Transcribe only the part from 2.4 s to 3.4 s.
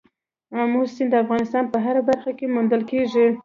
موندل کېږي.